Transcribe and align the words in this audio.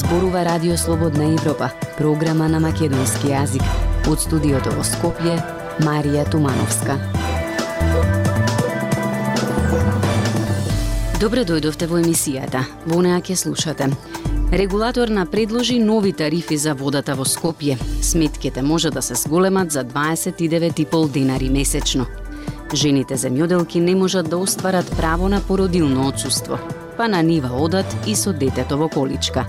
Зборува 0.00 0.44
Радио 0.44 0.76
Слободна 0.76 1.24
Европа, 1.24 1.70
програма 1.98 2.48
на 2.48 2.56
македонски 2.60 3.28
јазик. 3.28 3.64
Од 4.08 4.22
студиото 4.24 4.72
во 4.72 4.80
Скопје, 4.80 5.34
Марија 5.84 6.22
Тумановска. 6.32 6.96
Добре 11.20 11.44
дојдовте 11.44 11.84
во 11.90 12.00
емисијата. 12.00 12.62
Во 12.88 13.02
неа 13.04 13.20
ќе 13.20 13.36
слушате. 13.36 13.90
Регулаторна 14.52 15.26
предложи 15.26 15.76
нови 15.78 16.14
тарифи 16.16 16.56
за 16.56 16.72
водата 16.74 17.14
во 17.14 17.28
Скопје. 17.28 17.76
Сметките 18.00 18.62
може 18.62 18.90
да 18.90 19.02
се 19.02 19.14
зголемат 19.14 19.70
за 19.70 19.84
29,5 19.84 21.08
денари 21.08 21.50
месечно. 21.50 22.06
Жените 22.72 23.20
земјоделки 23.20 23.84
не 23.84 23.94
можат 23.94 24.30
да 24.30 24.38
остварат 24.38 24.96
право 24.96 25.28
на 25.28 25.40
породилно 25.40 26.08
отсуство, 26.08 26.58
па 26.96 27.08
на 27.08 27.22
нива 27.22 27.52
одат 27.52 27.96
и 28.06 28.16
со 28.16 28.32
детето 28.32 28.78
во 28.78 28.88
количка. 28.88 29.44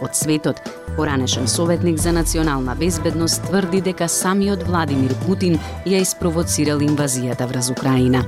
Од 0.00 0.16
светот, 0.16 0.60
поранешен 0.96 1.48
советник 1.48 1.98
за 1.98 2.12
национална 2.12 2.74
безбедност 2.74 3.42
тврди 3.42 3.80
дека 3.80 4.08
самиот 4.08 4.62
Владимир 4.62 5.14
Путин 5.26 5.58
ја 5.86 6.02
испровоцирал 6.02 6.80
инвазијата 6.80 7.46
врз 7.46 7.70
Украина. 7.70 8.24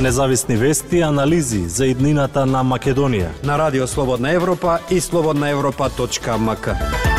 Независни 0.00 0.56
вести 0.56 0.96
и 0.96 1.02
анализи 1.02 1.68
за 1.68 1.86
иднината 1.86 2.46
на 2.46 2.64
Македонија 2.64 3.28
на 3.44 3.58
Радио 3.58 3.86
Слободна 3.86 4.32
Европа 4.32 4.78
и 4.90 5.00
слободнаевропа.мк. 5.00 7.13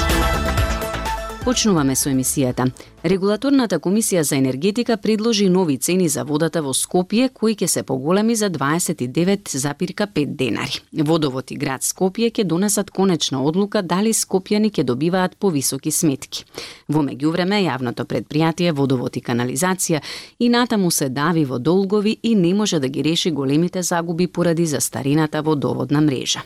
Почнуваме 1.45 1.93
со 1.93 2.09
емисијата. 2.09 2.63
Регулаторната 3.05 3.77
комисија 3.77 4.23
за 4.25 4.33
енергетика 4.35 4.95
предложи 4.97 5.45
нови 5.49 5.75
цени 5.77 6.07
за 6.09 6.23
водата 6.25 6.63
во 6.65 6.71
Скопје, 6.73 7.27
кои 7.29 7.53
ќе 7.53 7.67
се 7.67 7.83
поголеми 7.83 8.35
за 8.35 8.49
29,5 8.49 10.25
денари. 10.25 10.81
Водовод 11.03 11.51
и 11.51 11.57
град 11.61 11.85
Скопје 11.85 12.31
ќе 12.31 12.47
донесат 12.49 12.89
конечна 12.89 13.43
одлука 13.45 13.83
дали 13.83 14.13
скопјани 14.13 14.73
ќе 14.73 14.87
добиваат 14.89 15.37
повисоки 15.37 15.91
сметки. 15.91 16.47
Во 16.89 17.05
меѓувреме, 17.05 17.61
јавното 17.69 18.09
предпријатие 18.09 18.73
Водовод 18.73 19.13
и 19.15 19.21
канализација 19.21 20.01
и 20.39 20.49
натаму 20.49 20.89
се 20.89 21.09
дави 21.09 21.45
во 21.45 21.59
долгови 21.59 22.17
и 22.23 22.35
не 22.35 22.53
може 22.53 22.79
да 22.79 22.89
ги 22.89 23.03
реши 23.03 23.31
големите 23.31 23.83
загуби 23.83 24.27
поради 24.27 24.65
застарената 24.65 25.41
водоводна 25.41 26.01
мрежа. 26.01 26.41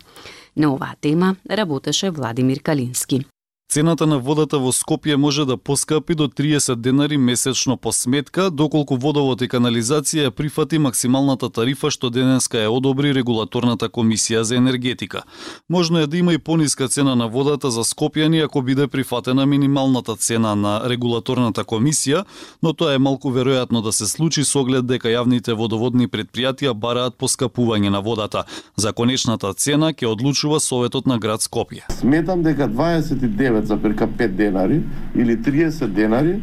На 0.58 0.74
оваа 0.74 0.96
тема 1.02 1.36
работеше 1.50 2.10
Владимир 2.10 2.60
Калински. 2.60 3.24
Цената 3.72 4.08
на 4.08 4.18
водата 4.18 4.58
во 4.58 4.72
Скопје 4.74 5.14
може 5.16 5.44
да 5.46 5.56
поскапи 5.58 6.16
до 6.16 6.26
30 6.28 6.76
денари 6.76 7.18
месечно 7.18 7.78
по 7.78 7.92
сметка, 7.92 8.50
доколку 8.50 8.96
водовод 8.98 9.44
и 9.46 9.48
канализација 9.48 10.32
прифати 10.32 10.80
максималната 10.82 11.50
тарифа 11.54 11.92
што 11.94 12.10
денеска 12.10 12.58
е 12.58 12.68
одобри 12.68 13.14
регулаторната 13.14 13.86
комисија 13.90 14.42
за 14.42 14.56
енергетика. 14.58 15.22
Можно 15.70 16.00
е 16.00 16.08
да 16.08 16.18
има 16.18 16.34
и 16.34 16.38
пониска 16.38 16.88
цена 16.88 17.14
на 17.16 17.28
водата 17.28 17.70
за 17.70 17.84
скопјани 17.86 18.42
ако 18.46 18.62
биде 18.62 18.88
прифатена 18.88 19.46
минималната 19.46 20.16
цена 20.16 20.56
на 20.56 20.82
регулаторната 20.90 21.62
комисија, 21.62 22.24
но 22.64 22.74
тоа 22.74 22.94
е 22.94 22.98
малку 22.98 23.30
веројатно 23.30 23.84
да 23.84 23.92
се 23.92 24.08
случи 24.08 24.44
со 24.44 24.66
оглед 24.66 24.90
дека 24.90 25.14
јавните 25.14 25.54
водоводни 25.54 26.08
предпријатија 26.08 26.74
бараат 26.74 27.22
поскапување 27.22 27.90
на 27.90 28.02
водата. 28.02 28.44
За 28.76 28.94
конечната 28.94 29.54
цена 29.54 29.94
ќе 29.94 30.10
одлучува 30.10 30.60
Советот 30.60 31.06
на 31.06 31.20
град 31.20 31.46
Скопје. 31.46 31.86
Сметам 32.02 32.42
дека 32.42 32.66
29 32.68 33.59
9,5 33.62 34.28
денари 34.28 34.82
или 35.16 35.36
30 35.36 35.94
денари 35.94 36.42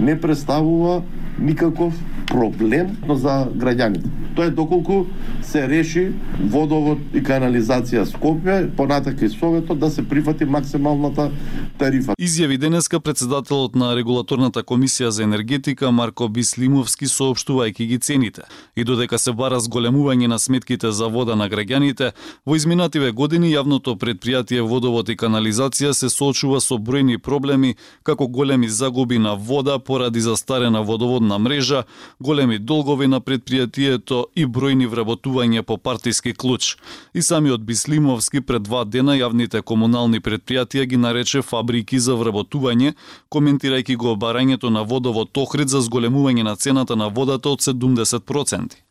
не 0.00 0.20
представува 0.20 1.02
никаков 1.38 1.94
проблем 2.26 2.96
за 3.08 3.48
граѓаните. 3.56 4.08
Тоа 4.34 4.46
е 4.46 4.50
доколку 4.50 5.06
се 5.42 5.68
реши 5.68 6.08
водовод 6.50 6.98
и 7.14 7.22
канализација 7.22 8.02
Скопје, 8.10 8.70
понатака 8.76 9.24
и 9.24 9.28
Советот 9.30 9.78
да 9.78 9.90
се 9.90 10.02
прифати 10.08 10.44
максималната 10.44 11.30
тарифа. 11.78 12.14
Изјави 12.18 12.58
денеска 12.58 13.00
председателот 13.00 13.76
на 13.78 13.92
регулаторната 13.94 14.64
комисија 14.64 15.08
за 15.08 15.22
енергетика 15.22 15.92
Марко 15.92 16.28
Бислимовски 16.28 17.06
соопштувајќи 17.06 17.86
ги 17.86 17.98
цените. 17.98 18.42
И 18.76 18.84
додека 18.84 19.18
се 19.18 19.32
бара 19.32 19.60
зголемување 19.60 20.26
на 20.26 20.38
сметките 20.38 20.90
за 20.92 21.08
вода 21.08 21.36
на 21.36 21.48
граѓаните, 21.48 22.12
во 22.46 22.56
изминативе 22.56 23.12
години 23.12 23.54
јавното 23.54 23.94
предпријатие 23.94 24.66
Водовод 24.66 25.08
и 25.08 25.16
канализација 25.16 25.92
се 25.92 26.10
соочува 26.10 26.60
со 26.60 26.74
бројни 26.74 27.18
проблеми, 27.18 27.76
како 28.02 28.26
големи 28.26 28.68
загуби 28.68 29.18
на 29.18 29.36
вода 29.36 29.78
поради 29.78 30.20
застарена 30.20 30.82
водоводна 30.82 31.23
мрежа, 31.38 31.84
големи 32.20 32.58
долгови 32.58 33.06
на 33.06 33.20
предпријатието 33.20 34.24
и 34.36 34.46
бројни 34.46 34.88
вработувања 34.88 35.62
по 35.62 35.76
партиски 35.76 36.34
клуч. 36.34 36.76
И 37.14 37.22
самиот 37.22 37.64
Бислимовски 37.64 38.40
пред 38.40 38.62
два 38.62 38.84
дена 38.84 39.16
јавните 39.16 39.62
комунални 39.62 40.20
предпријатија 40.20 40.84
ги 40.84 40.96
нарече 40.96 41.42
фабрики 41.42 41.98
за 41.98 42.14
вработување, 42.14 42.92
коментирајќи 43.30 43.96
го 43.96 44.16
барањето 44.16 44.70
на 44.70 44.82
водовод 44.82 45.38
Охрид 45.38 45.68
за 45.68 45.80
зголемување 45.80 46.42
на 46.42 46.56
цената 46.56 46.96
на 46.96 47.08
водата 47.08 47.48
од 47.48 47.60
70%. 47.60 48.84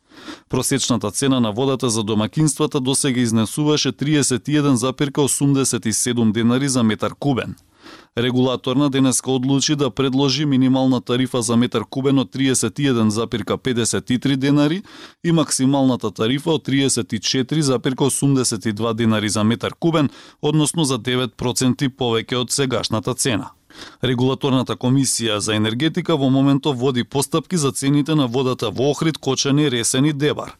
Просечната 0.49 1.11
цена 1.11 1.39
на 1.39 1.51
водата 1.51 1.89
за 1.89 2.03
домакинствата 2.03 2.79
досега 2.79 3.21
изнесуваше 3.21 3.91
31,87 3.91 6.31
денари 6.31 6.69
за 6.69 6.83
метар 6.83 7.11
кубен. 7.19 7.55
Регулаторна 8.17 8.89
денеска 8.89 9.31
одлучи 9.31 9.75
да 9.75 9.89
предложи 9.89 10.45
минимална 10.45 11.01
тарифа 11.01 11.41
за 11.41 11.57
метар 11.57 11.81
кубен 11.89 12.19
од 12.19 12.35
31,53 12.35 14.35
денари 14.35 14.83
и 15.23 15.31
максималната 15.31 16.11
тарифа 16.11 16.51
од 16.51 16.67
34,82 16.67 18.93
денари 18.93 19.29
за 19.29 19.43
метар 19.43 19.73
кубен, 19.79 20.09
односно 20.41 20.83
за 20.83 20.99
9% 20.99 21.89
повеќе 21.89 22.35
од 22.35 22.51
сегашната 22.51 23.13
цена. 23.13 23.49
Регулаторната 24.03 24.75
комисија 24.75 25.37
за 25.37 25.55
енергетика 25.55 26.15
во 26.15 26.29
моментов 26.29 26.77
води 26.77 27.03
постапки 27.03 27.57
за 27.57 27.71
цените 27.71 28.15
на 28.15 28.27
водата 28.27 28.69
во 28.69 28.91
Охрид, 28.91 29.17
Кочани, 29.17 29.69
Ресен 29.71 30.05
и 30.05 30.13
Дебар. 30.13 30.55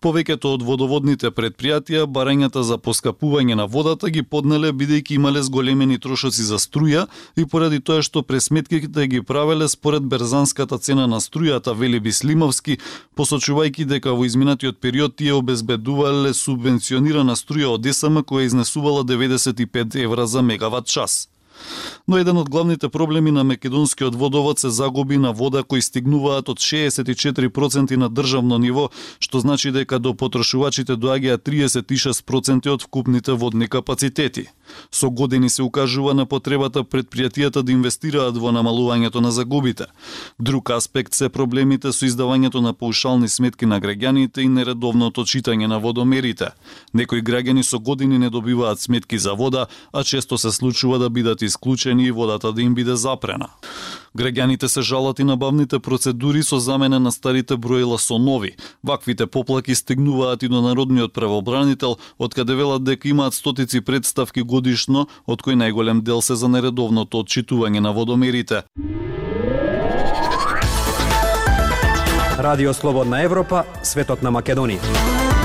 Повеќето 0.00 0.54
од 0.54 0.62
водоводните 0.62 1.30
предпријатија 1.30 2.06
барањата 2.06 2.62
за 2.62 2.78
поскапување 2.78 3.54
на 3.54 3.66
водата 3.66 4.10
ги 4.10 4.22
поднеле 4.22 4.72
бидејќи 4.72 5.18
имале 5.20 5.42
зголемени 5.42 5.98
трошоци 5.98 6.42
за 6.42 6.58
струја 6.58 7.06
и 7.36 7.44
поради 7.44 7.80
тоа 7.80 8.02
што 8.02 8.22
пресметките 8.22 9.06
ги 9.06 9.22
правеле 9.22 9.68
според 9.68 10.02
берзанската 10.02 10.78
цена 10.78 11.06
на 11.06 11.20
струјата 11.20 11.74
вели 11.74 12.00
Бислимовски, 12.00 12.78
посочувајќи 13.16 13.84
дека 13.84 14.12
во 14.12 14.24
изминатиот 14.24 14.80
период 14.80 15.16
тие 15.16 15.34
обезбедувале 15.34 16.34
субвенционирана 16.34 17.36
струја 17.36 17.76
од 17.76 17.86
ДСМ 17.86 18.22
која 18.24 18.46
изнесувала 18.46 19.04
95 19.04 20.02
евра 20.02 20.26
за 20.26 20.42
мегават 20.42 20.86
час. 20.86 21.28
Но 22.08 22.18
еден 22.18 22.36
од 22.36 22.50
главните 22.50 22.88
проблеми 22.88 23.30
на 23.30 23.44
македонскиот 23.44 24.14
водовод 24.14 24.58
се 24.58 24.70
загуби 24.70 25.18
на 25.18 25.32
вода 25.32 25.62
кои 25.62 25.82
стигнуваат 25.82 26.48
од 26.48 26.58
64% 26.58 27.96
на 27.96 28.08
државно 28.08 28.58
ниво, 28.58 28.90
што 29.20 29.40
значи 29.40 29.70
дека 29.70 29.98
до 29.98 30.14
потрошувачите 30.14 30.96
доаѓаат 30.96 31.42
36% 31.42 32.68
од 32.70 32.82
вкупните 32.82 33.32
водни 33.32 33.68
капацитети. 33.68 34.48
Со 34.90 35.10
години 35.10 35.50
се 35.50 35.62
укажува 35.62 36.14
на 36.14 36.26
потребата 36.26 36.82
предпријатијата 36.84 37.62
да 37.62 37.72
инвестираат 37.72 38.36
во 38.36 38.50
намалувањето 38.52 39.20
на 39.20 39.30
загубите. 39.30 39.86
Друг 40.38 40.70
аспект 40.70 41.14
се 41.14 41.28
проблемите 41.28 41.92
со 41.92 42.06
издавањето 42.06 42.60
на 42.60 42.72
паушални 42.72 43.28
сметки 43.28 43.66
на 43.66 43.80
граѓаните 43.80 44.38
и 44.42 44.48
нередовното 44.48 45.24
читање 45.24 45.66
на 45.66 45.78
водомерите. 45.78 46.50
Некои 46.94 47.22
граѓани 47.22 47.62
со 47.62 47.78
години 47.78 48.18
не 48.18 48.30
добиваат 48.30 48.80
сметки 48.80 49.18
за 49.18 49.34
вода, 49.34 49.66
а 49.92 50.04
често 50.04 50.38
се 50.38 50.52
случува 50.52 50.98
да 50.98 51.10
бидат 51.10 51.42
исклучени 51.46 52.06
и 52.06 52.10
водата 52.10 52.52
да 52.52 52.62
им 52.62 52.74
биде 52.74 52.96
запрена. 52.96 53.48
Граѓаните 54.16 54.66
се 54.66 54.82
жалат 54.82 55.18
и 55.18 55.24
на 55.24 55.36
бавните 55.36 55.78
процедури 55.78 56.42
со 56.42 56.58
замена 56.58 57.00
на 57.00 57.12
старите 57.12 57.56
броила 57.56 57.98
со 57.98 58.18
нови. 58.18 58.56
Ваквите 58.84 59.26
поплаки 59.26 59.74
стигнуваат 59.74 60.42
и 60.42 60.48
до 60.48 60.62
народниот 60.62 61.12
правобранител, 61.12 61.96
од 62.18 62.34
каде 62.34 62.54
велат 62.54 62.84
дека 62.84 63.08
имаат 63.08 63.34
стотици 63.34 63.80
представки 63.80 64.42
годишно, 64.42 65.06
од 65.26 65.42
кои 65.42 65.54
најголем 65.54 66.00
дел 66.00 66.22
се 66.22 66.34
за 66.34 66.48
нередовното 66.48 67.20
отчитување 67.20 67.80
на 67.80 67.92
водомерите. 67.92 68.62
Радио 72.38 72.74
Слободна 72.74 73.22
Европа, 73.22 73.64
светот 73.82 74.22
на 74.22 74.32
Македонија. 74.32 75.35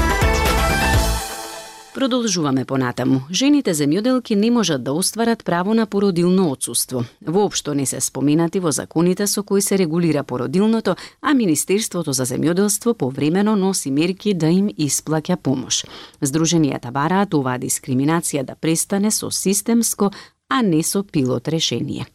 Продолжуваме 1.94 2.64
понатаму. 2.66 3.22
Жените 3.32 3.74
земјоделки 3.76 4.36
не 4.36 4.52
можат 4.52 4.84
да 4.84 4.94
остварат 4.94 5.44
право 5.44 5.74
на 5.74 5.86
породилно 5.86 6.52
отсуство. 6.52 7.04
Воопшто 7.28 7.74
не 7.74 7.86
се 7.86 8.00
споменати 8.02 8.60
во 8.60 8.72
законите 8.72 9.28
со 9.28 9.44
кои 9.44 9.62
се 9.62 9.78
регулира 9.78 10.24
породилното, 10.24 10.96
а 11.22 11.34
Министерството 11.34 12.14
за 12.14 12.24
земјоделство 12.26 12.94
повремено 12.94 13.56
носи 13.56 13.92
мерки 13.92 14.34
да 14.34 14.48
им 14.48 14.70
исплаќа 14.70 15.36
помош. 15.36 15.84
Сдруженијата 16.24 16.92
бараат 16.92 17.34
оваа 17.34 17.60
дискриминација 17.60 18.44
да 18.44 18.56
престане 18.56 19.12
со 19.12 19.32
системско, 19.32 20.12
а 20.50 20.62
не 20.62 20.84
со 20.84 21.04
пилот 21.04 21.48
решение. 21.48 22.06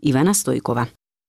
Ивана 0.00 0.32
Стојкова. 0.32 0.86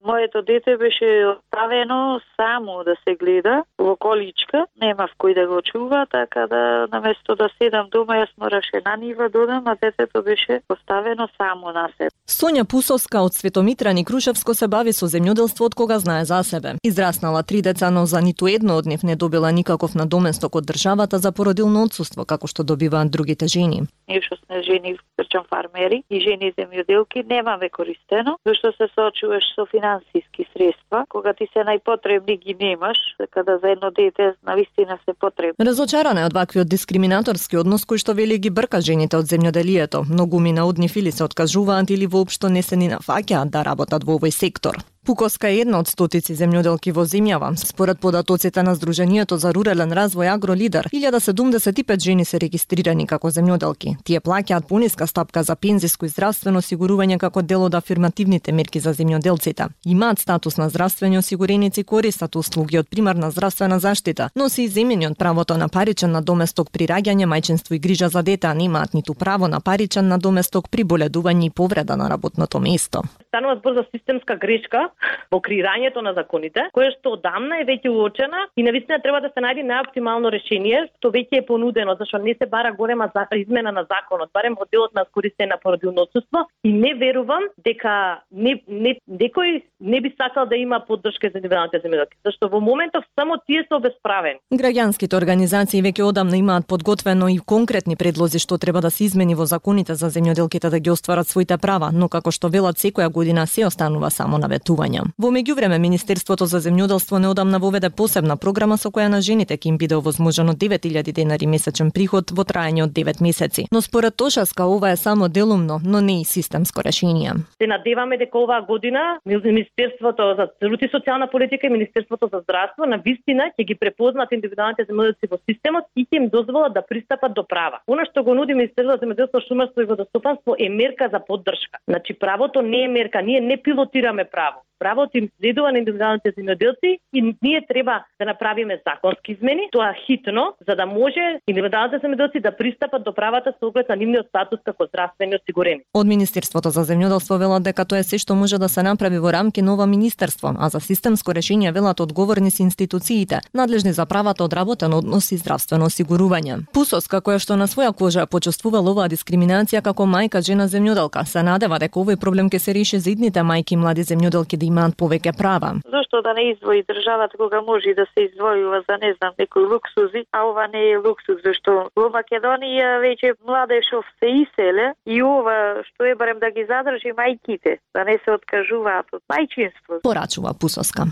Моето 0.07 0.41
дете 0.41 0.77
беше 0.77 1.25
оставено 1.35 2.21
само 2.35 2.83
да 2.83 2.95
се 3.03 3.15
гледа 3.15 3.63
во 3.77 3.95
количка, 3.99 4.65
немав 4.81 5.11
кој 5.19 5.33
да 5.35 5.47
го 5.51 5.59
чува, 5.61 6.05
така 6.11 6.47
да 6.47 6.87
наместо 6.91 7.35
да 7.35 7.49
седам 7.57 7.89
дома, 7.91 8.23
јас 8.23 8.31
мораше 8.39 8.79
на 8.85 8.95
нива 8.95 9.27
додам, 9.29 9.67
а 9.67 9.75
детето 9.75 10.23
беше 10.23 10.61
оставено 10.69 11.27
само 11.37 11.71
на 11.75 11.89
себе. 11.97 12.15
Сонја 12.27 12.63
Пусовска 12.63 13.19
од 13.21 13.33
Светомитрани 13.33 14.05
Крушевско 14.05 14.53
се 14.53 14.67
бави 14.67 14.93
со 14.95 15.11
земјоделство 15.11 15.67
од 15.67 15.75
кога 15.75 15.99
знае 15.99 16.23
за 16.25 16.39
себе. 16.43 16.75
Израснала 16.83 17.43
три 17.43 17.61
деца, 17.61 17.91
но 17.91 18.05
за 18.05 18.21
ниту 18.21 18.47
едно 18.47 18.77
од 18.77 18.85
нив 18.85 19.03
не 19.03 19.15
добила 19.15 19.51
никаков 19.51 19.95
надоместок 19.95 20.55
од 20.55 20.65
државата 20.71 21.17
за 21.19 21.31
породилно 21.31 21.83
одсуство, 21.83 22.23
како 22.23 22.47
што 22.47 22.63
добиваат 22.63 23.11
другите 23.11 23.47
жени. 23.47 23.83
Ние 24.07 24.21
што 24.21 24.39
сме 24.39 24.63
жени, 24.63 24.95
речам 25.19 25.43
фармери 25.49 26.03
и 26.09 26.19
жени 26.19 26.53
земјоделки, 26.55 27.27
немаме 27.27 27.69
користено, 27.69 28.37
зашто 28.45 28.71
се 28.71 28.87
соочуваш 28.95 29.43
со 29.55 29.65
финансиски 29.97 30.45
средства, 30.53 31.05
кога 31.09 31.33
ти 31.33 31.47
се 31.53 31.59
најпотребни 31.59 32.39
ги 32.39 32.55
немаш, 32.59 32.97
када 33.31 33.59
за 33.61 33.69
едно 33.69 33.91
дете 33.91 34.33
навистина 34.47 34.97
се 35.05 35.13
потребни. 35.19 35.65
Разочарана 35.65 36.21
е 36.21 36.25
од 36.25 36.33
ваквиот 36.33 36.67
дискриминаторски 36.67 37.57
однос 37.57 37.85
кој 37.85 37.97
што 37.97 38.13
вели 38.13 38.37
ги 38.37 38.49
брка 38.49 38.81
жените 38.81 39.17
од 39.17 39.25
земјоделието. 39.25 40.03
Многу 40.09 40.39
мина 40.39 40.65
од 40.65 40.77
нив 40.77 40.97
или 40.97 41.11
се 41.11 41.23
откажуваат 41.23 41.89
или 41.89 42.07
воопшто 42.07 42.49
не 42.49 42.61
се 42.61 42.75
ни 42.75 42.89
нафаќаат 42.89 43.49
да 43.49 43.63
работат 43.63 44.03
во 44.03 44.19
овој 44.19 44.31
сектор. 44.31 44.77
Пуковска 45.07 45.47
е 45.47 45.61
една 45.63 45.79
од 45.79 45.87
стотици 45.87 46.33
земјоделки 46.35 46.91
во 46.91 47.05
земјава. 47.07 47.53
Според 47.55 47.99
податоците 48.03 48.59
на 48.63 48.73
Сдруженијето 48.75 49.37
за 49.39 49.53
рурален 49.55 49.93
развој 49.95 50.27
Агролидер, 50.33 50.89
1075 50.91 52.03
жени 52.03 52.25
се 52.25 52.39
регистрирани 52.43 53.05
како 53.07 53.31
земјоделки. 53.31 53.93
Тие 54.03 54.19
плаќаат 54.19 54.67
пониска 54.67 55.07
стапка 55.07 55.43
за 55.47 55.55
пензиско 55.55 56.05
и 56.05 56.09
здравствено 56.09 56.59
осигурување 56.59 57.17
како 57.23 57.41
дел 57.41 57.63
од 57.63 57.77
афирмативните 57.79 58.51
мерки 58.51 58.81
за 58.83 58.91
земјоделците. 58.93 59.69
Имаат 59.85 60.19
статус 60.19 60.57
на 60.57 60.67
здравствени 60.69 61.17
осигуреници, 61.17 61.83
користат 61.83 62.35
услуги 62.35 62.77
од 62.77 62.89
примарна 62.89 63.31
здравствена 63.31 63.79
заштита, 63.79 64.29
но 64.35 64.49
се 64.49 64.67
иземени 64.67 65.07
од 65.07 65.17
правото 65.17 65.57
на 65.57 65.69
паричен 65.69 66.11
надоместок 66.11 66.67
при 66.69 66.83
раѓање, 66.83 67.23
мајчинство 67.23 67.75
и 67.75 67.79
грижа 67.79 68.09
за 68.09 68.23
дете, 68.23 68.47
а 68.47 68.53
немаат 68.53 68.93
ниту 68.93 69.13
право 69.13 69.47
на 69.47 69.61
паричен 69.61 70.07
надоместок 70.07 70.67
при 70.69 70.83
боледување 70.83 71.47
и 71.47 71.49
повреда 71.49 71.95
на 71.95 72.09
работното 72.09 72.59
место. 72.59 73.07
Станува 73.27 73.55
збор 73.59 73.73
за 73.73 73.85
системска 73.91 74.35
грешка 74.35 74.89
во 75.31 75.39
креирањето 75.43 76.01
на 76.01 76.13
законите, 76.13 76.69
која 76.75 76.91
што 76.95 77.17
одамна 77.17 77.61
е 77.61 77.67
веќе 77.67 77.91
уочена 77.91 78.47
и 78.55 78.63
навистина 78.63 78.99
треба 79.03 79.21
да 79.21 79.31
се 79.33 79.43
најде 79.43 79.65
најоптимално 79.67 80.31
решение, 80.31 80.87
што 80.97 81.11
веќе 81.11 81.41
е 81.41 81.45
понудено, 81.45 81.95
зашто 81.99 82.17
не 82.23 82.35
се 82.39 82.45
бара 82.45 82.71
голема 82.73 83.09
измена 83.35 83.71
на 83.71 83.85
законот, 83.85 84.29
барем 84.33 84.55
во 84.59 84.65
делот 84.71 84.93
на 84.93 85.05
скористење 85.05 85.49
на 85.49 85.57
породилно 85.57 86.07
отсуство 86.07 86.47
и 86.63 86.73
не 86.73 86.93
верувам 86.93 87.43
дека 87.57 88.21
не, 88.31 88.61
не, 88.67 88.97
некој 89.07 89.63
не 89.79 90.01
би 90.01 90.13
сакал 90.17 90.45
да 90.45 90.55
има 90.55 90.79
поддршка 90.87 91.29
за 91.29 91.39
индивидуалните 91.39 91.81
земјоделци, 91.83 92.17
зашто 92.25 92.49
во 92.49 92.59
моментов 92.59 93.03
само 93.19 93.37
тие 93.45 93.65
се 93.67 93.75
обесправени. 93.75 94.39
Граѓанските 94.53 95.17
организации 95.17 95.81
веќе 95.81 96.07
одамна 96.07 96.37
имаат 96.37 96.67
подготвено 96.67 97.27
и 97.27 97.39
конкретни 97.39 97.95
предлози 97.95 98.39
што 98.39 98.57
треба 98.57 98.81
да 98.81 98.91
се 98.91 99.05
измени 99.05 99.35
во 99.35 99.45
законите 99.45 99.95
за 99.95 100.09
земјоделките 100.09 100.69
да 100.69 100.79
ги 100.79 100.91
остварат 100.91 101.27
своите 101.27 101.57
права, 101.57 101.91
но 101.93 102.09
како 102.09 102.31
што 102.31 102.49
велат 102.49 102.77
секоја 102.77 103.09
година 103.17 103.47
се 103.47 103.65
останува 103.65 104.09
само 104.13 104.37
на 104.37 104.47
ветување. 104.51 105.01
Во 105.17 105.31
меѓувреме 105.33 105.79
Министерството 105.81 106.45
за 106.45 106.61
земјоделство 106.61 107.17
неодамна 107.23 107.59
воведе 107.59 107.89
посебна 107.89 108.37
програма 108.37 108.77
со 108.77 108.91
која 108.93 109.09
на 109.13 109.21
жените 109.25 109.57
ќе 109.57 109.71
им 109.71 109.77
биде 109.81 109.97
овозможено 109.97 110.53
9000 110.53 111.13
денари 111.19 111.49
месечен 111.49 111.89
приход 111.95 112.31
во 112.37 112.45
траење 112.45 112.83
од 112.85 112.93
9 112.93 113.21
месеци. 113.25 113.67
Но 113.71 113.81
според 113.81 114.15
Тошаска 114.21 114.67
ова 114.75 114.91
е 114.91 114.97
само 114.97 115.29
делумно, 115.29 115.79
но 115.83 116.01
не 116.01 116.21
и 116.21 116.25
системско 116.25 116.81
решение. 116.85 117.31
Се 117.61 117.67
надеваме 117.67 118.17
дека 118.17 118.37
оваа 118.37 118.61
година 118.61 119.19
Министерството 119.25 120.35
за 120.37 120.47
труд 120.59 120.81
и 120.81 120.89
социјална 120.93 121.31
политика 121.31 121.67
и 121.67 121.69
Министерството 121.69 122.29
за 122.33 122.39
здравство 122.45 122.85
на 122.85 122.97
вистина 122.97 123.49
ќе 123.57 123.67
ги 123.67 123.75
препознаат 123.75 124.31
индивидуалните 124.31 124.85
земјоделци 124.89 125.31
во 125.31 125.39
системот 125.49 125.89
и 125.95 126.05
ќе 126.05 126.21
им 126.21 126.29
дозволат 126.29 126.73
да 126.73 126.81
пристапат 126.81 127.33
до 127.33 127.43
права. 127.43 127.81
Она 127.87 128.05
што 128.05 128.23
го 128.23 128.35
нуди 128.37 128.53
Министерството 128.53 128.99
за 128.99 129.05
земјоделство, 129.05 129.41
шумарство 129.47 129.81
и 129.81 129.89
водостопанство 129.89 130.55
е 130.59 130.69
мерка 130.69 131.09
за 131.11 131.19
поддршка. 131.19 131.79
Значи 131.87 132.13
правото 132.13 132.61
не 132.61 132.83
е 132.83 132.87
мерка, 132.87 133.06
ние 133.21 133.41
не 133.41 133.63
пилотираме 133.63 134.25
право 134.25 134.66
правото 134.79 135.17
им 135.17 135.29
следува 135.39 135.71
на 135.71 135.79
индивидуалните 135.79 136.31
земјоделци 136.37 136.97
и 137.13 137.35
ние 137.41 137.61
треба 137.67 138.03
да 138.19 138.25
направиме 138.25 138.81
законски 138.87 139.31
измени, 139.31 139.69
тоа 139.71 139.93
хитно, 140.05 140.53
за 140.67 140.75
да 140.75 140.85
може 140.85 141.39
индивидуалните 141.47 141.99
земјоделци 142.05 142.41
да 142.41 142.51
пристапат 142.57 143.03
до 143.03 143.13
правата 143.13 143.53
со 143.59 143.67
оглед 143.67 143.89
на 143.89 143.95
нивниот 143.95 144.27
статус 144.27 144.59
како 144.65 144.85
здравствени 144.85 145.35
осигурени. 145.35 145.81
Од 145.93 146.07
Министерството 146.07 146.69
за 146.69 146.85
земјоделство 146.85 147.39
велат 147.39 147.63
дека 147.63 147.85
тоа 147.85 147.99
е 147.99 148.03
се 148.03 148.17
што 148.17 148.35
може 148.35 148.57
да 148.57 148.69
се 148.69 148.83
направи 148.83 149.19
во 149.19 149.31
рамки 149.33 149.61
нова 149.61 149.87
министерство, 149.87 150.53
а 150.59 150.69
за 150.69 150.79
системско 150.79 151.33
решение 151.33 151.71
велат 151.71 151.99
одговорни 151.99 152.51
се 152.51 152.63
институциите, 152.63 153.39
надлежни 153.53 153.93
за 153.93 154.05
правата 154.05 154.43
од 154.43 154.53
работен 154.53 154.93
однос 154.93 155.31
и 155.31 155.37
здравствено 155.37 155.85
осигурување. 155.85 156.67
Пусос, 156.73 157.07
која 157.07 157.39
што 157.39 157.57
на 157.57 157.67
своја 157.67 157.93
кожа 157.93 158.25
почувствувал 158.25 158.87
оваа 158.91 159.09
дискриминација 159.09 159.81
како 159.81 160.03
мајка 160.05 160.41
жена 160.41 160.67
земјоделка, 160.67 161.25
се 161.25 161.43
надева 161.43 161.79
дека 161.79 161.99
овој 161.99 162.19
проблем 162.19 162.49
ќе 162.49 162.59
се 162.59 162.73
реши 162.73 162.99
за 162.99 163.11
идните 163.11 163.41
мајки 163.41 163.73
и 163.73 163.81
млади 163.81 164.03
земјоделки 164.03 164.57
да 164.57 164.65
имаат 164.67 164.97
повеќе 164.99 165.33
права. 165.37 165.73
Зошто 165.95 166.21
да 166.21 166.33
не 166.37 166.51
издвои 166.51 166.83
државата 166.87 167.37
кога 167.37 167.61
може 167.61 167.93
да 167.97 168.05
се 168.13 168.27
издвојува 168.27 168.83
за 168.89 168.97
не 169.01 169.13
знам 169.17 169.33
некои 169.39 169.63
луксузи, 169.63 170.25
а 170.31 170.43
ова 170.49 170.67
не 170.73 170.83
е 170.91 170.97
луксуз 170.97 171.41
зашто 171.45 171.89
во 171.95 172.09
Македонија 172.13 172.97
веќе 173.03 173.35
младежов 173.47 174.05
се 174.19 174.33
иселе 174.43 174.91
и 175.05 175.21
ова 175.23 175.83
што 175.89 176.05
е 176.05 176.15
барем 176.15 176.39
да 176.39 176.51
ги 176.51 176.65
задржи 176.65 177.15
мајките, 177.17 177.79
да 177.93 178.03
не 178.03 178.19
се 178.25 178.35
откажуваат 178.37 179.07
од 179.13 179.23
мајчинство. 179.31 180.01
Порачува 180.03 180.53
Пусоска. 180.59 181.07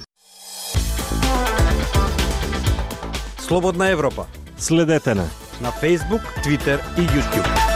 Слободна 3.40 3.90
Европа. 3.90 4.25
Следете 4.57 5.13
на 5.13 5.28
на 5.62 5.72
Facebook, 5.72 6.24
Twitter 6.44 6.80
и 6.98 7.02
YouTube. 7.02 7.75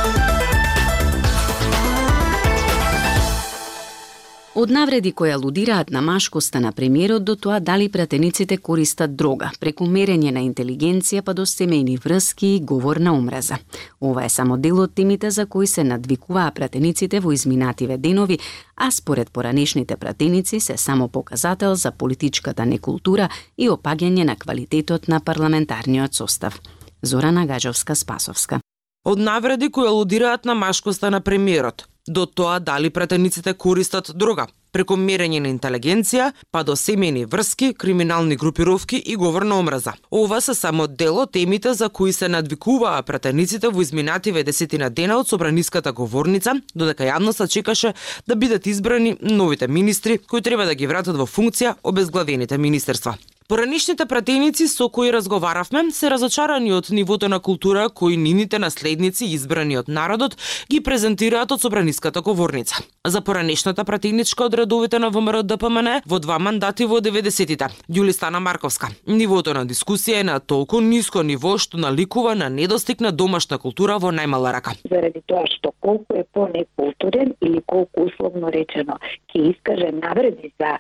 Од 4.55 4.71
навреди 4.73 5.11
кои 5.11 5.29
алудираат 5.29 5.91
на 5.93 6.01
машкоста 6.01 6.59
на 6.59 6.71
премиерот 6.71 7.23
до 7.23 7.35
тоа 7.35 7.59
дали 7.59 7.89
пратениците 7.89 8.57
користат 8.57 9.15
дрога, 9.15 9.51
преку 9.59 9.85
мерење 9.85 10.31
на 10.33 10.41
интелигенција 10.41 11.21
па 11.21 11.35
до 11.37 11.45
семејни 11.45 11.99
врски 12.01 12.55
и 12.55 12.59
говор 12.59 12.97
на 12.97 13.13
омраза. 13.13 13.59
Ова 14.01 14.23
е 14.25 14.29
само 14.29 14.57
дел 14.57 14.79
од 14.79 14.95
темите 14.95 15.29
за 15.31 15.45
кои 15.45 15.67
се 15.67 15.83
надвикуваа 15.83 16.51
пратениците 16.51 17.19
во 17.19 17.31
изминативе 17.31 17.97
денови, 17.97 18.39
а 18.75 18.91
според 18.91 19.29
поранешните 19.31 19.97
пратеници 19.97 20.59
се 20.59 20.77
само 20.77 21.07
показател 21.07 21.75
за 21.75 21.91
политичката 21.91 22.65
некултура 22.65 23.29
и 23.57 23.69
опаѓање 23.69 24.23
на 24.23 24.35
квалитетот 24.35 25.07
на 25.07 25.19
парламентарниот 25.19 26.13
состав. 26.13 26.59
Зорана 27.03 27.45
Гажовска-Спасовска. 27.45 28.59
Од 29.05 29.19
навреди 29.19 29.69
кои 29.69 29.87
алудираат 29.87 30.45
на 30.45 30.55
машкоста 30.55 31.11
на 31.11 31.21
премиерот, 31.21 31.87
до 32.09 32.25
тоа 32.25 32.59
дали 32.59 32.89
пратениците 32.89 33.53
користат 33.53 34.11
дрога, 34.15 34.47
преку 34.71 34.97
мерење 34.97 35.39
на 35.43 35.49
интелигенција, 35.53 36.31
па 36.51 36.63
до 36.63 36.75
семени 36.75 37.25
врски, 37.25 37.73
криминални 37.73 38.35
групировки 38.35 38.97
и 38.97 39.15
говор 39.15 39.45
на 39.45 39.59
омраза. 39.59 39.93
Ова 40.11 40.41
се 40.41 40.53
само 40.53 40.87
дел 40.87 41.21
од 41.23 41.31
темите 41.31 41.73
за 41.73 41.89
кои 41.89 42.13
се 42.13 42.29
надвикуваа 42.29 43.03
пратениците 43.03 43.69
во 43.69 43.81
изминативе 43.81 44.43
десетина 44.43 44.89
дена 44.89 45.19
од 45.19 45.29
собраниската 45.29 45.93
говорница, 45.93 46.57
додека 46.75 47.07
јавноста 47.07 47.47
чекаше 47.47 47.93
да 48.27 48.35
бидат 48.35 48.67
избрани 48.67 49.17
новите 49.21 49.67
министри 49.67 50.17
кои 50.17 50.41
треба 50.41 50.65
да 50.65 50.75
ги 50.75 50.87
вратат 50.87 51.17
во 51.17 51.25
функција 51.25 51.75
обезглавените 51.83 52.57
министерства. 52.57 53.17
Поранишните 53.49 54.05
пратеници 54.05 54.67
со 54.67 54.89
кои 54.89 55.09
разговаравме 55.13 55.89
се 55.91 56.09
разочарани 56.09 56.69
од 56.73 56.89
нивото 56.93 57.29
на 57.29 57.39
култура 57.39 57.87
кои 57.89 58.17
нините 58.17 58.59
наследници 58.59 59.25
избрани 59.25 59.77
од 59.77 59.87
народот 59.89 60.35
ги 60.69 60.83
презентираат 60.85 61.51
од 61.51 61.61
собраниската 61.61 62.21
говорница. 62.21 62.83
За 63.07 63.21
поранешната 63.21 63.85
пратеничка 63.85 64.45
од 64.45 64.53
редовите 64.53 64.99
на 64.99 65.09
ВМРО 65.09 65.41
ДПМН 65.43 66.05
во 66.05 66.19
два 66.19 66.37
мандати 66.37 66.85
во 66.85 66.99
90-тите, 67.01 67.71
Јулистана 67.89 68.37
Марковска. 68.37 68.91
Нивото 69.07 69.53
на 69.57 69.65
дискусија 69.65 70.19
е 70.19 70.27
на 70.29 70.39
толку 70.39 70.77
ниско 70.79 71.23
ниво 71.23 71.55
што 71.57 71.81
наликува 71.81 72.35
на 72.35 72.49
недостиг 72.49 73.01
на 73.01 73.11
домашна 73.11 73.57
култура 73.57 73.97
во 73.97 74.11
најмала 74.13 74.53
рака. 74.53 74.75
Заради 74.85 75.25
тоа 75.25 75.49
што 75.49 75.73
колку 75.81 76.21
е 76.21 76.23
понекултурен 76.37 77.33
или 77.41 77.65
колку 77.65 78.05
условно 78.05 78.53
речено 78.53 79.01
ќе 79.33 79.49
искаже 79.55 79.89
навреди 79.89 80.53
за 80.61 80.77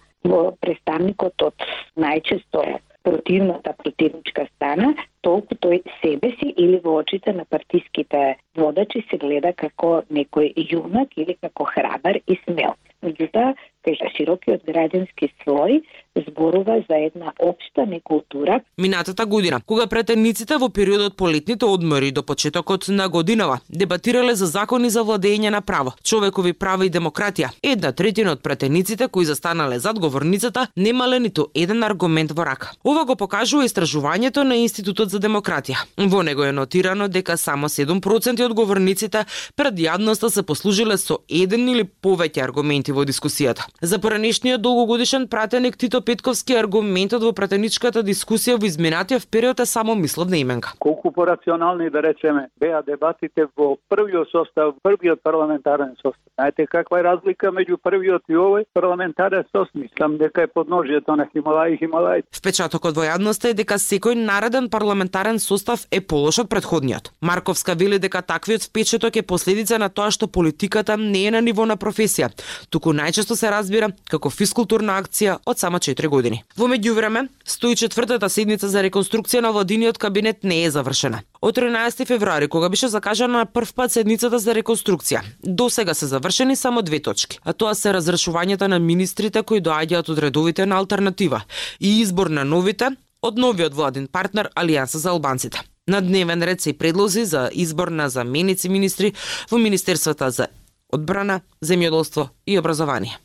представникот 0.61 1.41
од 1.41 1.67
најчесто 1.97 2.63
противната 3.03 3.73
противничка 3.73 4.45
страна, 4.55 4.93
толку 5.21 5.55
тој 5.55 5.81
себе 6.01 6.31
си 6.39 6.53
или 6.57 6.79
во 6.83 6.99
очите 6.99 7.33
на 7.33 7.45
партиските 7.45 8.35
водачи 8.55 9.03
се 9.09 9.17
гледа 9.17 9.53
како 9.53 10.03
некој 10.11 10.51
јунак 10.55 11.15
или 11.15 11.37
како 11.41 11.63
храбар 11.63 12.19
и 12.27 12.37
смел. 12.43 12.75
Меѓутоа, 13.03 13.55
кај 13.87 14.11
широкиот 14.17 14.65
граѓански 14.67 15.31
слој, 15.43 15.79
зборува 16.27 16.83
за 16.89 16.95
една 16.97 17.33
општа 17.39 17.85
некултура. 17.85 18.61
Минатата 18.77 19.25
година, 19.25 19.61
кога 19.65 19.87
претениците 19.87 20.57
во 20.57 20.69
периодот 20.69 21.17
по 21.17 21.29
летните 21.29 21.65
одмори 21.65 22.11
до 22.11 22.23
почетокот 22.23 22.87
на 22.89 23.09
годинава 23.09 23.59
дебатирале 23.69 24.35
за 24.35 24.45
закони 24.45 24.89
за 24.89 25.03
владење 25.03 25.49
на 25.49 25.61
право, 25.61 25.93
човекови 26.03 26.53
права 26.53 26.85
и 26.85 26.91
демократија, 26.91 27.49
една 27.63 27.91
третина 27.91 28.31
од 28.31 28.43
претениците 28.43 29.07
кои 29.07 29.25
застанале 29.25 29.79
зад 29.79 29.99
говорницата 29.99 30.67
немале 30.77 31.19
ниту 31.19 31.47
еден 31.55 31.83
аргумент 31.83 32.31
во 32.31 32.45
рака. 32.45 32.71
Ова 32.83 33.05
го 33.05 33.15
покажува 33.15 33.65
истражувањето 33.65 34.43
на 34.43 34.55
Институтот 34.55 35.09
за 35.09 35.19
демократија. 35.19 35.83
Во 35.97 36.23
него 36.23 36.43
е 36.43 36.51
нотирано 36.51 37.07
дека 37.07 37.37
само 37.37 37.69
7% 37.69 38.45
од 38.45 38.53
говорниците 38.53 39.25
пред 39.55 39.79
јавноста 39.79 40.29
се 40.29 40.43
послужиле 40.43 40.97
со 40.97 41.19
еден 41.29 41.67
или 41.69 41.83
повеќе 41.83 42.43
аргументи 42.43 42.91
во 42.91 43.05
дискусијата. 43.05 43.67
За 43.81 43.99
поранешниот 43.99 44.61
долгогодишен 44.61 45.27
пратеник 45.27 45.77
Тито 45.77 46.01
Петковски 46.09 46.55
аргументот 46.57 47.21
во 47.21 47.29
пратеничката 47.37 48.01
дискусија 48.01 48.55
во 48.57 48.65
изминатиот 48.65 49.27
период 49.29 49.59
е 49.61 49.65
само 49.69 49.93
мисловна 49.93 50.39
именка. 50.39 50.71
Колку 50.81 51.11
порационални 51.13 51.89
да 51.93 52.01
речеме 52.01 52.47
беа 52.59 52.81
дебатите 52.81 53.45
во 53.55 53.75
првиот 53.93 54.31
состав, 54.31 54.73
првиот 54.81 55.21
парламентарен 55.21 55.91
состав. 56.01 56.17
Знаете 56.33 56.65
каква 56.65 56.99
е 56.99 57.03
разлика 57.03 57.51
меѓу 57.53 57.77
првиот 57.77 58.25
и 58.25 58.33
овој 58.33 58.65
парламентарен 58.73 59.45
состав? 59.51 59.69
Мислам 59.75 60.17
дека 60.17 60.41
е 60.41 60.47
подножието 60.47 61.15
на 61.15 61.27
Хималај 61.29 61.75
и 61.75 61.77
Хималај. 61.77 62.23
Впечатокот 62.33 62.97
во 62.97 63.05
јавноста 63.05 63.51
е 63.51 63.59
дека 63.61 63.77
секој 63.77 64.17
нареден 64.17 64.71
парламентарен 64.73 65.37
состав 65.37 65.85
е 65.91 66.01
полош 66.01 66.39
од 66.39 66.49
предходниот. 66.49 67.13
Марковска 67.21 67.77
вели 67.77 67.99
дека 67.99 68.23
таквиот 68.25 68.65
впечаток 68.65 69.15
е 69.15 69.21
последица 69.21 69.77
на 69.77 69.93
тоа 69.93 70.09
што 70.09 70.25
политиката 70.25 70.97
не 70.97 71.27
е 71.27 71.37
на 71.37 71.45
ниво 71.45 71.69
на 71.69 71.77
професија, 71.77 72.33
туку 72.73 72.97
најчесто 72.97 73.37
се 73.37 73.53
разбира 73.53 73.93
како 74.09 74.33
физкултурна 74.33 74.97
акција 74.97 75.37
од 75.45 75.61
само 75.61 75.77
4 75.89 76.07
години. 76.07 76.43
Во 76.57 76.69
меѓувреме, 76.69 77.27
стои 77.45 77.75
четвртата 77.75 78.29
седница 78.29 78.69
за 78.69 78.83
реконструкција 78.85 79.41
на 79.41 79.51
владиниот 79.51 79.97
кабинет 79.97 80.43
не 80.43 80.63
е 80.63 80.71
завршена. 80.71 81.21
Од 81.41 81.57
13 81.57 82.05
февруари, 82.05 82.47
кога 82.47 82.69
беше 82.69 82.87
закажана 82.87 83.43
на 83.43 83.45
прв 83.45 83.73
пат 83.73 83.91
седницата 83.91 84.39
за 84.39 84.55
реконструкција, 84.55 85.21
до 85.43 85.69
сега 85.69 85.93
се 85.93 86.07
завршени 86.07 86.55
само 86.55 86.81
две 86.81 86.99
точки, 86.99 87.39
а 87.43 87.53
тоа 87.53 87.75
се 87.75 87.93
разрешувањето 87.95 88.67
на 88.67 88.79
министрите 88.79 89.43
кои 89.43 89.61
доаѓаат 89.61 90.09
од 90.09 90.19
редовите 90.19 90.65
на 90.65 90.77
алтернатива 90.77 91.43
и 91.79 91.99
избор 92.01 92.27
на 92.27 92.45
новите 92.45 92.93
од 93.21 93.37
новиот 93.37 93.73
владин 93.73 94.07
партнер 94.07 94.49
Алијанса 94.55 94.97
за 94.97 95.09
албанците. 95.09 95.61
На 95.87 96.01
дневен 96.01 96.43
ред 96.43 96.61
се 96.61 96.69
и 96.69 96.77
предлози 96.77 97.25
за 97.25 97.49
избор 97.53 97.87
на 97.87 98.09
заменици 98.09 98.69
министри 98.69 99.13
во 99.51 99.57
Министерствата 99.57 100.29
за 100.31 100.47
одбрана, 100.93 101.41
земјоделство 101.65 102.29
и 102.45 102.59
образование. 102.59 103.17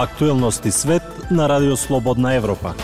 Актуелности 0.00 0.70
свет 0.70 1.02
на 1.28 1.46
Радио 1.46 1.76
Слободна 1.76 2.36
Европа. 2.36 2.74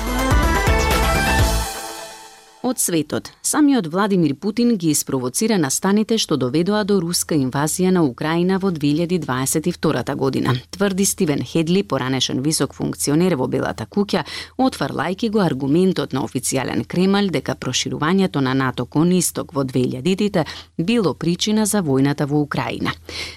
Од 2.66 2.78
светот, 2.78 3.30
самиот 3.42 3.86
Владимир 3.86 4.34
Путин 4.34 4.76
ги 4.76 4.90
испровоцира 4.90 5.54
настаните 5.56 6.16
што 6.18 6.34
доведоа 6.36 6.80
до 6.82 6.96
руска 6.98 7.36
инвазија 7.38 7.92
на 7.94 8.00
Украина 8.02 8.56
во 8.58 8.72
2022 8.74 10.14
година, 10.16 10.54
тврди 10.74 11.04
Стивен 11.06 11.44
Хедли, 11.46 11.84
поранешен 11.84 12.42
висок 12.42 12.74
функционер 12.74 13.36
во 13.36 13.46
Белата 13.46 13.86
куќа, 13.86 14.24
отварлајки 14.58 15.30
го 15.30 15.44
аргументот 15.44 16.12
на 16.12 16.24
официјален 16.26 16.82
Кремљ 16.90 17.30
дека 17.30 17.54
проширувањето 17.54 18.42
на 18.42 18.54
НАТО 18.54 18.86
кон 18.86 19.12
исток 19.12 19.54
во 19.54 19.62
2000-тите 19.62 20.44
било 20.76 21.14
причина 21.14 21.66
за 21.66 21.84
војната 21.86 22.26
во 22.26 22.42
Украина. 22.42 22.90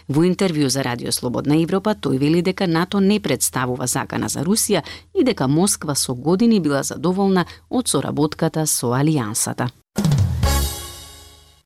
Во 0.07 0.25
интервју 0.25 0.74
за 0.74 0.81
Радио 0.81 1.12
Слободна 1.12 1.62
Европа 1.62 1.93
тој 1.93 2.17
вели 2.17 2.41
дека 2.41 2.65
НАТО 2.65 3.00
не 3.00 3.19
представува 3.19 3.86
закана 3.86 4.27
за 4.27 4.41
Русија 4.41 4.81
и 5.13 5.24
дека 5.24 5.48
Москва 5.48 5.93
со 5.93 6.15
години 6.15 6.59
била 6.59 6.81
задоволна 6.83 7.45
од 7.69 7.88
соработката 7.88 8.65
со 8.65 8.88
Алија 8.98 9.18
алијансата. 9.19 9.69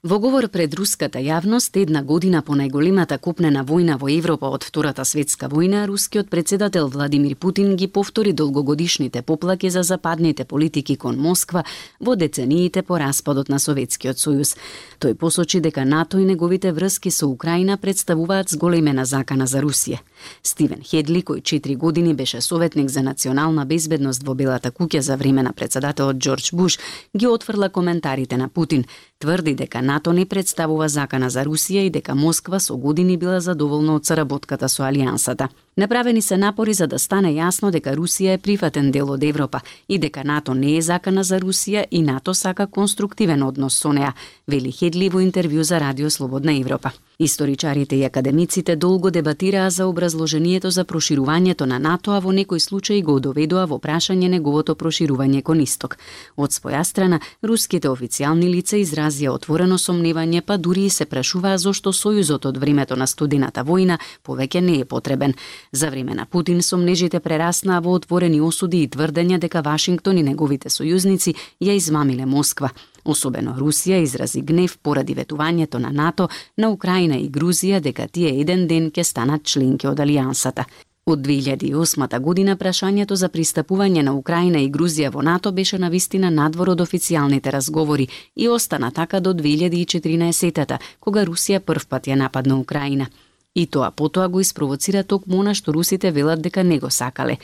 Во 0.04 0.18
говор 0.20 0.50
пред 0.52 0.74
руската 0.76 1.20
јавност, 1.24 1.78
една 1.80 2.02
година 2.04 2.42
по 2.42 2.58
најголемата 2.60 3.18
купнена 3.24 3.62
војна 3.64 3.96
во 3.96 4.10
Европа 4.12 4.50
од 4.52 4.66
Втората 4.68 5.06
светска 5.06 5.48
војна, 5.48 5.86
рускиот 5.88 6.30
председател 6.30 6.90
Владимир 6.90 7.36
Путин 7.36 7.78
ги 7.78 7.88
повтори 7.88 8.34
долгогодишните 8.34 9.22
поплаки 9.22 9.70
за 9.70 9.84
западните 9.84 10.44
политики 10.44 10.98
кон 10.98 11.16
Москва 11.16 11.64
во 12.02 12.16
децениите 12.16 12.82
по 12.82 13.00
распадот 13.00 13.48
на 13.48 13.60
Советскиот 13.60 14.20
сојуз. 14.20 14.58
Тој 15.00 15.14
посочи 15.16 15.62
дека 15.62 15.86
НАТО 15.86 16.20
и 16.20 16.26
неговите 16.26 16.74
врски 16.74 17.12
со 17.12 17.28
Украина 17.28 17.78
представуваат 17.78 18.50
зголемена 18.50 19.06
закана 19.06 19.48
за 19.48 19.64
Русија. 19.64 20.04
Стивен 20.44 20.82
Хедли, 20.84 21.24
кој 21.24 21.42
4 21.42 21.78
години 21.78 22.14
беше 22.14 22.42
советник 22.42 22.90
за 22.90 23.04
национална 23.04 23.66
безбедност 23.66 24.24
во 24.24 24.34
Белата 24.34 24.72
куќа 24.72 25.00
за 25.00 25.18
време 25.18 25.44
на 25.44 25.54
председателот 25.54 26.18
Џорџ 26.18 26.56
Буш, 26.56 26.80
ги 27.18 27.28
отфрла 27.28 27.70
коментарите 27.70 28.38
на 28.38 28.50
Путин, 28.50 28.86
тврди 29.20 29.56
дека 29.56 29.82
НАТО 29.82 30.14
не 30.14 30.26
представува 30.26 30.90
закана 30.90 31.30
за 31.30 31.44
Русија 31.44 31.88
и 31.88 31.90
дека 31.90 32.16
Москва 32.16 32.60
со 32.60 32.78
години 32.78 33.18
била 33.18 33.40
задоволна 33.40 33.96
од 33.96 34.06
соработката 34.06 34.70
со 34.70 34.84
Алијансата. 34.84 35.50
Направени 35.78 36.22
се 36.22 36.38
напори 36.38 36.74
за 36.74 36.88
да 36.88 37.00
стане 37.00 37.32
јасно 37.34 37.72
дека 37.74 37.96
Русија 37.98 38.36
е 38.36 38.38
прифатен 38.38 38.92
дел 38.92 39.10
од 39.10 39.24
Европа 39.24 39.62
и 39.90 39.98
дека 39.98 40.24
НАТО 40.24 40.54
не 40.54 40.76
е 40.78 40.82
закана 40.82 41.24
за 41.24 41.40
Русија 41.40 41.86
и 41.92 42.02
НАТО 42.02 42.34
сака 42.34 42.68
конструктивен 42.68 43.44
однос 43.44 43.80
со 43.82 43.94
неа, 43.94 44.14
вели 44.48 44.72
Хедли 44.72 45.10
во 45.10 45.22
интервју 45.22 45.62
за 45.62 45.80
Радио 45.80 46.10
Слободна 46.10 46.54
Европа. 46.54 46.92
Историчарите 47.20 47.96
и 47.96 48.04
академиците 48.04 48.76
долго 48.76 49.12
дебатираа 49.12 49.70
за 49.70 49.86
образложението 49.88 50.70
за 50.70 50.86
проширувањето 50.86 51.66
на 51.66 51.80
НАТО, 51.80 52.12
а 52.12 52.20
во 52.20 52.32
некои 52.32 52.60
случаи 52.60 53.02
го 53.02 53.20
доведоа 53.20 53.66
во 53.66 53.78
прашање 53.78 54.30
неговото 54.30 54.76
проширување 54.76 55.42
кон 55.42 55.62
исток. 55.62 55.98
Од 56.38 56.52
своја 56.52 56.84
страна, 56.84 57.20
руските 57.44 57.88
официјални 57.88 58.50
лица 58.50 58.78
изразија 58.78 59.30
отворено 59.30 59.78
сомневање, 59.78 60.42
па 60.42 60.58
дури 60.58 60.86
и 60.86 60.90
се 60.90 61.06
прашуваа 61.06 61.58
зошто 61.58 61.94
Сојузот 61.94 62.46
од 62.46 62.58
времето 62.58 62.96
на 62.96 63.08
студената 63.08 63.64
војна 63.64 64.00
повеќе 64.26 64.62
не 64.62 64.80
е 64.80 64.86
потребен. 64.86 65.34
За 65.76 65.90
време 65.90 66.14
на 66.14 66.26
Путин 66.26 66.62
сомнежите 66.62 67.20
прераснаа 67.20 67.82
во 67.82 67.96
отворени 67.98 68.42
осуди 68.46 68.84
и 68.84 68.88
тврдења 68.88 69.40
дека 69.42 69.64
Вашингтон 69.66 70.20
и 70.22 70.24
неговите 70.24 70.70
сојузници 70.70 71.34
ја 71.66 71.74
измамиле 71.74 72.28
Москва. 72.30 72.70
Особено 73.06 73.56
Русија 73.58 74.04
изрази 74.04 74.42
гнев 74.42 74.78
поради 74.78 75.16
ветувањето 75.16 75.82
на 75.82 75.90
НАТО 75.90 76.30
на 76.58 76.70
Украина 76.70 77.18
и 77.18 77.30
Грузија 77.30 77.80
дека 77.82 78.08
тие 78.08 78.40
еден 78.42 78.68
ден 78.68 78.92
ќе 78.92 79.04
станат 79.04 79.44
членки 79.44 79.88
од 79.88 79.98
Алијансата. 79.98 80.66
Од 81.06 81.20
2008 81.20 82.20
година 82.20 82.56
прашањето 82.56 83.16
за 83.16 83.30
пристапување 83.30 84.04
на 84.04 84.14
Украина 84.14 84.62
и 84.62 84.70
Грузија 84.72 85.10
во 85.12 85.22
НАТО 85.22 85.52
беше 85.52 85.78
на 85.78 85.90
вистина 85.90 86.30
надвор 86.30 86.70
од 86.70 86.82
официјалните 86.82 87.52
разговори 87.52 88.08
и 88.36 88.48
остана 88.48 88.92
така 88.92 89.20
до 89.20 89.34
2014 89.34 90.78
кога 91.00 91.26
Русија 91.26 91.60
првпат 91.60 92.08
ја 92.08 92.16
нападна 92.16 92.60
Украина. 92.60 93.08
И 93.56 93.68
тоа 93.68 93.92
потоа 93.92 94.28
го 94.30 94.40
испровоцира 94.42 95.04
токму 95.04 95.42
она 95.42 95.52
што 95.54 95.74
русите 95.76 96.10
велат 96.12 96.42
дека 96.42 96.64
не 96.64 96.80
го 96.82 96.90
сакале. 96.90 97.36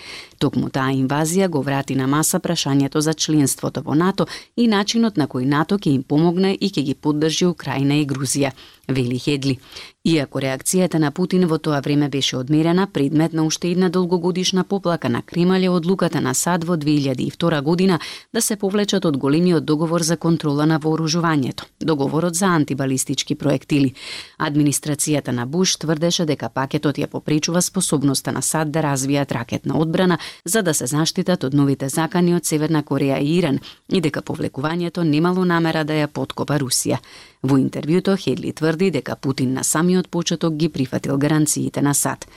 Токму 0.41 0.69
таа 0.73 0.89
инвазија 0.97 1.47
го 1.53 1.61
врати 1.61 1.95
на 1.95 2.07
маса 2.07 2.39
прашањето 2.39 2.97
за 3.05 3.13
членството 3.13 3.83
во 3.85 3.93
НАТО 3.93 4.25
и 4.57 4.65
начинот 4.67 5.21
на 5.21 5.27
кој 5.27 5.45
НАТО 5.45 5.77
ќе 5.77 5.93
им 5.93 6.03
помогне 6.03 6.55
и 6.55 6.71
ќе 6.73 6.81
ги 6.87 6.95
поддржи 6.95 7.45
Украина 7.45 8.01
и 8.01 8.07
Грузија, 8.09 8.51
вели 8.89 9.19
Хедли. 9.19 9.59
Иако 10.05 10.39
реакцијата 10.39 10.97
на 10.97 11.11
Путин 11.11 11.43
во 11.47 11.57
тоа 11.59 11.81
време 11.83 12.07
беше 12.09 12.37
одмерена, 12.37 12.87
предмет 12.87 13.33
на 13.33 13.43
уште 13.45 13.67
една 13.67 13.89
долгогодишна 13.89 14.63
поплака 14.63 15.09
на 15.09 15.21
Кремљ 15.21 15.65
е 15.65 15.69
одлуката 15.69 16.21
на 16.21 16.33
САД 16.33 16.63
во 16.63 16.77
2002 16.77 17.61
година 17.61 17.99
да 18.33 18.41
се 18.41 18.55
повлечат 18.55 19.05
од 19.05 19.17
големиот 19.17 19.65
договор 19.65 20.01
за 20.01 20.17
контрола 20.17 20.65
на 20.65 20.79
вооружувањето, 20.79 21.63
договорот 21.79 22.35
за 22.35 22.45
антибалистички 22.45 23.35
проектили. 23.35 23.93
Администрацијата 24.39 25.31
на 25.31 25.45
Буш 25.45 25.75
тврдеше 25.75 26.25
дека 26.25 26.49
пакетот 26.49 26.97
ја 26.97 27.07
попречува 27.07 27.61
способноста 27.61 28.31
на 28.31 28.41
САД 28.41 28.71
да 28.71 28.81
развијат 28.81 29.31
ракетна 29.31 29.77
одбрана 29.77 30.17
за 30.45 30.61
да 30.61 30.73
се 30.73 30.87
заштитат 30.87 31.43
од 31.43 31.53
новите 31.53 31.89
закани 31.89 32.35
од 32.35 32.45
Северна 32.45 32.83
Кореја 32.83 33.19
и 33.19 33.37
Иран 33.37 33.59
и 33.91 34.01
дека 34.01 34.21
повлекувањето 34.21 35.03
немало 35.03 35.45
намера 35.45 35.83
да 35.83 35.93
ја 35.93 36.07
подкопа 36.07 36.57
Русија. 36.57 36.97
Во 37.43 37.55
интервјуто 37.55 38.17
Хедли 38.19 38.51
тврди 38.79 38.91
дека 38.91 39.15
Путин 39.15 39.53
на 39.53 39.63
самиот 39.63 40.09
почеток 40.09 40.55
ги 40.55 40.69
прифатил 40.69 41.17
гаранциите 41.17 41.81
на 41.81 41.93
САД. 41.93 42.27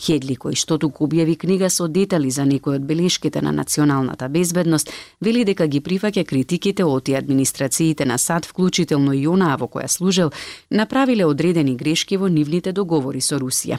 Хедли, 0.00 0.34
кој 0.34 0.56
што 0.56 0.78
туку 0.80 1.06
објави 1.06 1.36
книга 1.36 1.68
со 1.70 1.86
детали 1.86 2.30
за 2.30 2.44
некои 2.44 2.76
од 2.80 2.86
белешките 2.88 3.42
на 3.42 3.52
националната 3.52 4.28
безбедност, 4.28 4.90
вели 5.20 5.44
дека 5.44 5.66
ги 5.66 5.80
прифаќа 5.80 6.24
критиките 6.24 6.84
од 6.84 7.08
и 7.08 7.14
администрациите 7.14 8.04
на 8.04 8.18
САД, 8.18 8.46
вклучително 8.46 9.12
и 9.12 9.26
онаа 9.28 9.56
во 9.60 9.68
која 9.68 9.88
служел, 9.88 10.32
направиле 10.70 11.26
одредени 11.26 11.76
грешки 11.76 12.16
во 12.16 12.28
нивните 12.28 12.72
договори 12.72 13.20
со 13.20 13.38
Русија. 13.38 13.78